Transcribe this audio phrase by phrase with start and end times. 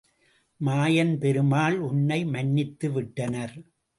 [0.59, 3.55] மாயன் பெருமாள் உன்னை மன்னித்து விட்டனர்.